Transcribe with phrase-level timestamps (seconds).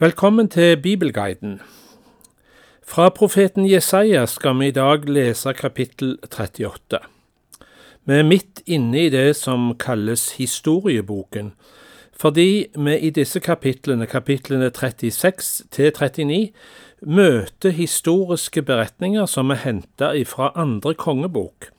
[0.00, 1.56] Velkommen til Bibelguiden.
[2.86, 7.00] Fra profeten Jesaja skal vi i dag lese kapittel 38.
[8.06, 11.50] Vi er midt inne i det som kalles historieboken,
[12.14, 16.52] fordi vi i disse kapitlene, kapitlene 36 til 39,
[17.02, 21.72] møter historiske beretninger som er henta ifra andre kongebok.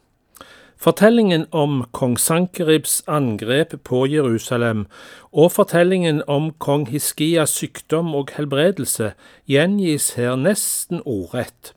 [0.79, 4.85] Fortellingen om kong Sankeribs angrep på Jerusalem
[5.31, 9.09] og fortellingen om kong Hiskias sykdom og helbredelse
[9.51, 11.73] gjengis her nesten ordrett.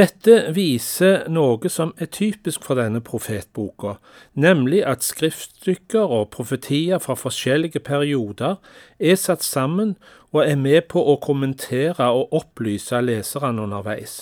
[0.00, 3.98] Dette viser noe som er typisk for denne profetboka,
[4.32, 8.56] nemlig at skriftstykker og profetier fra forskjellige perioder
[8.96, 9.92] er satt sammen
[10.32, 14.16] og er med på å kommentere og opplyse leserne underveis.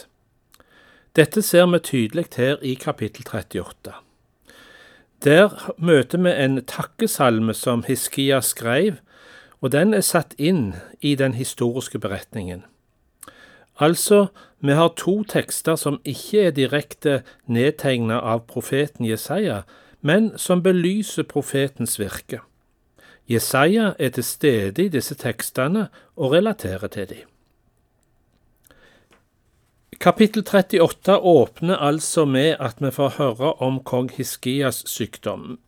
[1.14, 3.92] Dette ser vi tydelig her i kapittel 38.
[5.22, 8.96] Der møter vi en takkesalme som Hiskia skrev,
[9.62, 12.64] og den er satt inn i den historiske beretningen.
[13.78, 14.26] Altså,
[14.58, 19.60] vi har to tekster som ikke er direkte nedtegna av profeten Jesaja,
[20.02, 22.40] men som belyser profetens virke.
[23.30, 25.86] Jesaja er til stede i disse tekstene
[26.16, 27.33] og relaterer til dem.
[30.00, 35.58] Kapittel 38 åpner altså med at vi får høre om kong Hiskias sykdom.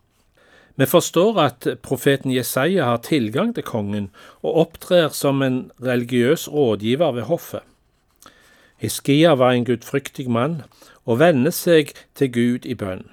[0.77, 4.09] Vi forstår at profeten Jesaja har tilgang til kongen
[4.43, 7.63] og opptrer som en religiøs rådgiver ved hoffet.
[8.77, 10.63] Hiskia var en gudfryktig mann
[11.05, 13.07] og vender seg til Gud i bønn.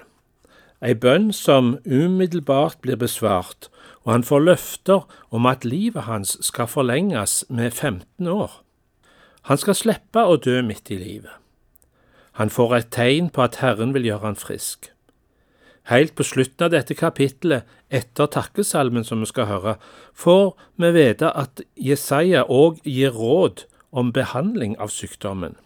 [0.84, 3.70] Ei bønn som umiddelbart blir besvart,
[4.04, 8.63] og han får løfter om at livet hans skal forlenges med 15 år.
[9.50, 11.32] Han skal slippe å dø midt i livet.
[12.40, 14.88] Han får et tegn på at Herren vil gjøre han frisk.
[15.90, 19.74] Helt på slutten av dette kapittelet, etter takkesalmen som vi skal høre,
[20.16, 25.58] får vi vite at Jesaja òg gir råd om behandling av sykdommen.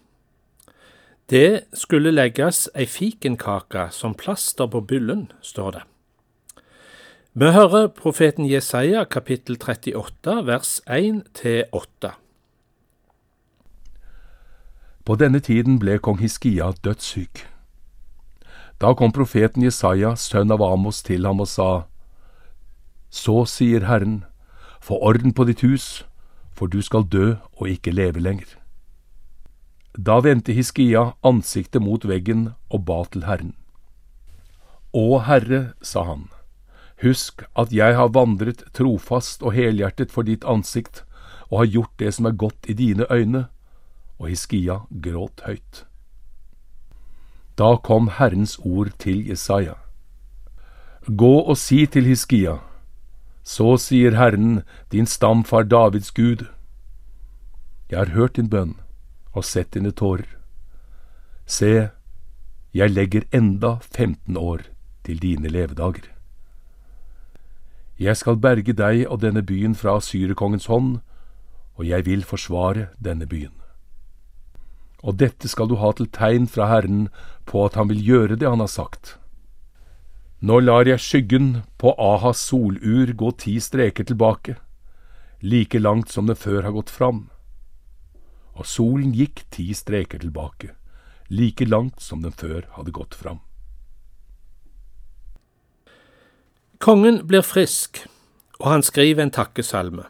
[1.31, 5.83] Det skulle legges ei fikenkake som plaster på byllen, står det.
[7.39, 12.17] Vi hører profeten Jesaja kapittel 38 vers 1 til 8.
[15.05, 17.45] På denne tiden ble kong Hiskia dødssyk.
[18.79, 21.85] Da kom profeten Jesaja, sønn av Amos, til ham og sa,
[23.09, 24.23] Så sier Herren,
[24.79, 26.05] få orden på ditt hus,
[26.55, 28.55] for du skal dø og ikke leve lenger.
[29.97, 33.55] Da vendte Hiskia ansiktet mot veggen og ba til Herren.
[34.93, 36.29] Å Herre, sa han,
[37.03, 41.03] husk at jeg har vandret trofast og helhjertet for ditt ansikt
[41.49, 43.47] og har gjort det som er godt i dine øyne
[44.19, 45.85] og Hiskia gråt høyt.
[47.59, 49.75] Da kom Herrens ord til Jesaja.
[51.07, 52.59] Gå og si til Hiskia,
[53.43, 56.45] så sier Herren, din stamfar Davids Gud.
[57.89, 58.75] Jeg har hørt din bønn
[59.33, 60.27] og sett dine tårer.
[61.45, 61.89] Se,
[62.73, 64.67] jeg legger enda 15 år
[65.03, 66.11] til dine levedager.
[67.99, 70.99] Jeg skal berge deg og denne byen fra syrekongens hånd,
[71.75, 73.58] og jeg vil forsvare denne byen
[75.01, 77.07] og dette skal du ha til tegn fra Herren
[77.47, 79.15] på at han vil gjøre det han har sagt.
[80.39, 81.49] Nå lar jeg skyggen
[81.79, 84.55] på Ahas solur gå ti streker tilbake,
[85.41, 87.27] like langt som den før har gått fram.
[88.55, 90.73] Og solen gikk ti streker tilbake,
[91.29, 93.39] like langt som den før hadde gått fram.
[96.79, 98.05] Kongen blir frisk,
[98.59, 100.07] og han skriver en takkesalme.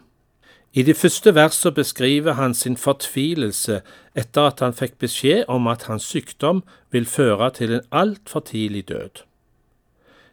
[0.73, 3.79] I de første versene beskriver han sin fortvilelse
[4.15, 6.61] etter at han fikk beskjed om at hans sykdom
[6.93, 9.23] vil føre til en altfor tidlig død.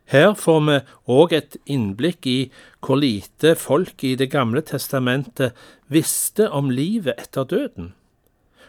[0.06, 0.76] Her får vi
[1.10, 2.38] òg et innblikk i
[2.84, 5.56] hvor lite folk i Det gamle testamentet
[5.88, 7.94] visste om livet etter døden.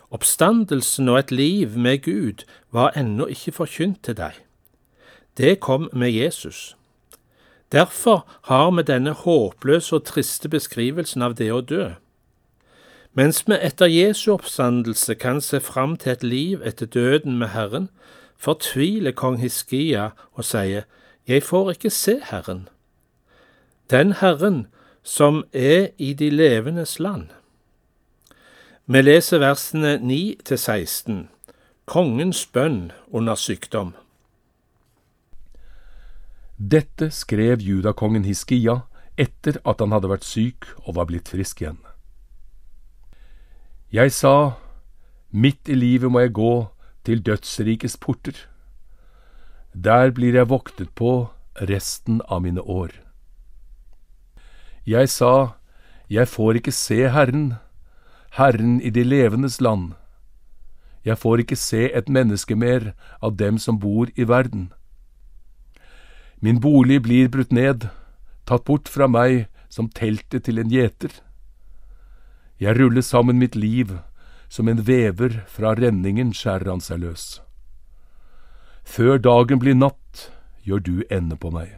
[0.09, 4.34] Oppstandelsen og et liv med Gud var ennå ikke forkynt til deg.
[5.38, 6.78] Det kom med Jesus.
[7.72, 11.89] Derfor har vi denne håpløse og triste beskrivelsen av det å dø.
[13.14, 17.90] Mens vi etter Jesu oppstandelse kan se fram til et liv etter døden med Herren,
[18.37, 20.85] fortviler kong Hiskia og sier,
[21.28, 22.69] Jeg får ikke se Herren.
[23.90, 24.67] Den Herren
[25.03, 27.28] som er i de levendes land.
[28.85, 31.29] Vi leser versene 9 til 16,
[31.85, 33.93] Kongens bønn under sykdom.
[36.57, 38.81] Dette skrev judakongen Hiskia
[39.13, 41.77] etter at han hadde vært syk og var blitt frisk igjen.
[43.93, 44.57] Jeg sa,
[45.29, 46.53] midt i livet må jeg gå
[47.05, 48.33] til dødsrikets porter.
[49.73, 51.29] Der blir jeg voktet på
[51.61, 52.89] resten av mine år.
[54.85, 55.61] Jeg sa,
[56.09, 57.61] jeg får ikke se Herren,
[58.33, 59.93] Herren i de levendes land.
[61.05, 64.71] Jeg får ikke se et menneske mer av dem som bor i verden.
[66.39, 67.89] Min bolig blir brutt ned,
[68.45, 71.09] tatt bort fra meg som teltet til en gjeter.
[72.61, 73.97] Jeg ruller sammen mitt liv,
[74.49, 77.25] som en vever fra renningen skjærer han seg løs.
[78.85, 80.29] Før dagen blir natt,
[80.63, 81.75] gjør du ende på meg.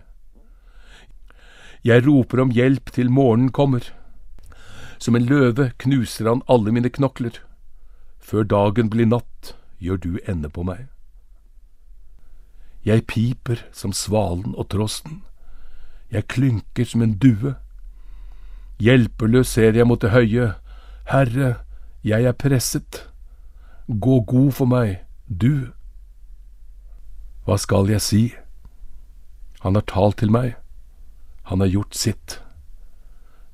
[1.83, 3.81] Jeg roper om hjelp til morgenen kommer.
[4.99, 7.39] Som en løve knuser han alle mine knokler.
[8.19, 10.89] Før dagen blir natt, gjør du ende på meg.
[12.85, 15.23] Jeg piper som svalen og trosten.
[16.11, 17.55] Jeg klynker som en due.
[18.79, 20.53] Hjelpeløs ser jeg mot det høye.
[21.11, 21.55] Herre,
[22.03, 23.03] jeg er presset.
[23.87, 25.69] Gå god for meg, du.
[27.45, 28.23] Hva skal jeg si?
[29.65, 30.55] Han har talt til meg.
[31.49, 32.39] Han har gjort sitt.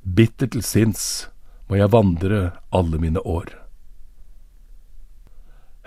[0.03, 1.29] Bitter til sinns
[1.67, 3.49] må jeg vandre alle mine år.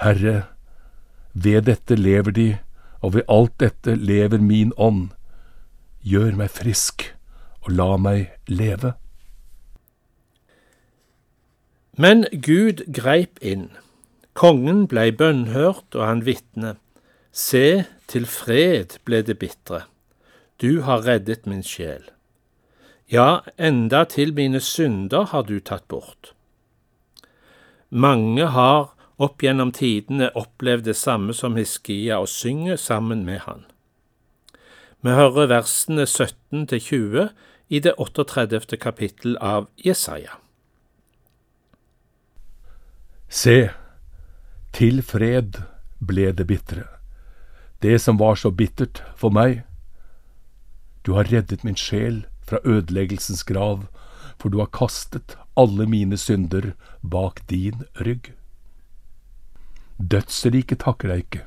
[0.03, 0.49] Herre,
[1.35, 2.49] ved dette lever de,
[3.01, 5.11] og ved alt dette lever min ånd.
[6.03, 7.05] Gjør meg frisk,
[7.63, 8.95] og la meg leve.
[11.99, 13.71] Men Gud greip inn.
[14.39, 16.77] Kongen blei bønnhørt, og han vitne.
[17.33, 19.83] Se, til fred ble det bitre.
[20.63, 22.07] Du har reddet min sjel.
[23.11, 26.35] Ja, enda til mine synder har du tatt bort.
[27.91, 33.65] Mange har opp gjennom tidene opplevd det samme som Hiskia og synger sammen med han.
[35.03, 37.29] Vi hører versene 17 til 20
[37.69, 38.79] i det 38.
[38.81, 40.39] kapittel av Jesaja.
[43.29, 43.69] Se,
[44.73, 45.61] til fred
[46.01, 46.87] ble det bitre,
[47.83, 49.63] det som var så bittert for meg.
[51.05, 53.85] Du har reddet min sjel fra ødeleggelsens grav,
[54.39, 56.73] for du har kastet alle mine synder
[57.03, 58.33] bak din rygg.
[59.99, 61.45] Dødsriket takker deg ikke,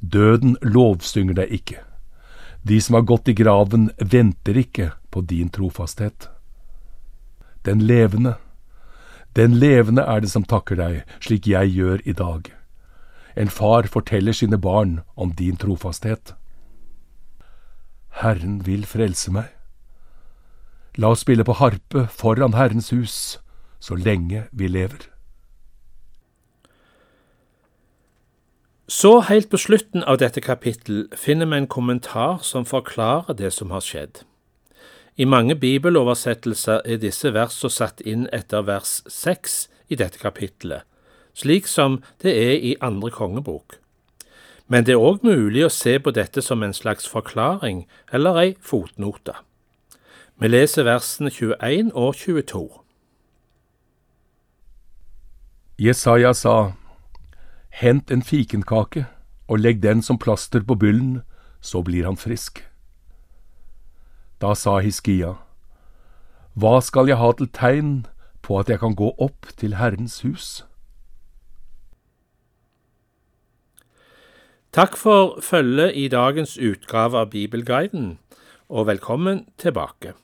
[0.00, 1.82] døden lovsynger deg ikke.
[2.66, 6.28] De som har gått i graven, venter ikke på din trofasthet.
[7.66, 8.36] Den levende,
[9.36, 12.48] den levende er det som takker deg, slik jeg gjør i dag.
[13.36, 16.32] En far forteller sine barn om din trofasthet.
[18.22, 19.50] Herren vil frelse meg.
[20.96, 23.36] La oss spille på harpe foran Herrens hus,
[23.78, 25.10] så lenge vi lever.
[28.88, 33.72] Så helt på slutten av dette kapittel finner vi en kommentar som forklarer det som
[33.74, 34.20] har skjedd.
[35.16, 40.86] I mange bibeloversettelser er disse versene satt inn etter vers seks i dette kapittelet,
[41.34, 43.80] slik som det er i andre kongebok.
[44.70, 48.54] Men det er òg mulig å se på dette som en slags forklaring eller ei
[48.62, 49.34] fotnote.
[50.38, 52.66] Vi leser versene 21 og 22.
[55.82, 56.56] Jesaja sa,
[57.76, 59.02] Hent en fikenkake
[59.52, 61.18] og legg den som plaster på byllen,
[61.60, 62.62] så blir han frisk.
[64.40, 65.34] Da sa Hiskia,
[66.56, 68.06] Hva skal jeg ha til tegn
[68.40, 70.64] på at jeg kan gå opp til Herrens hus?
[74.72, 78.16] Takk for følget i dagens utgave av Bibelguiden,
[78.68, 80.16] og velkommen tilbake.